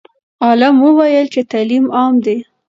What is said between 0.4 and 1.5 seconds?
عالم وویل چې